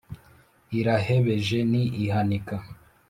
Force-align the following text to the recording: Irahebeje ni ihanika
Irahebeje 0.79 1.57
ni 1.71 1.83
ihanika 2.03 2.55